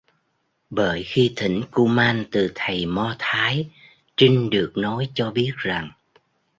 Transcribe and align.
Bởi 0.69 1.03
khi 1.03 1.33
thỉnh 1.35 1.63
kuman 1.71 2.25
từ 2.31 2.51
thầy 2.55 2.85
mo 2.85 3.15
thái 3.19 3.69
trinh 4.17 4.49
được 4.49 4.71
nói 4.75 5.09
cho 5.15 5.31
biết 5.31 5.51
rằng 5.57 5.89